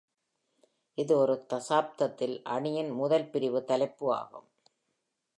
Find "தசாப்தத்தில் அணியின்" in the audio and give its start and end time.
1.53-2.89